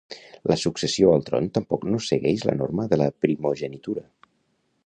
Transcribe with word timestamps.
La 0.51 0.55
successió 0.61 1.11
al 1.17 1.21
tron 1.27 1.51
tampoc 1.59 1.85
no 1.91 2.01
segueix 2.07 2.49
la 2.51 2.57
norma 2.63 2.89
de 2.95 3.03
la 3.03 3.11
primogenitura. 3.27 4.09